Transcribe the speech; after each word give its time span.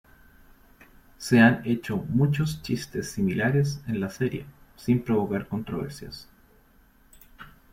Se 1.19 1.39
han 1.41 1.61
hecho 1.63 1.95
muchos 1.95 2.63
chistes 2.63 3.11
similares 3.11 3.83
en 3.85 3.99
la 3.99 4.09
serie 4.09 4.47
sin 4.75 5.03
provocar 5.03 5.47
controversias. 5.47 6.27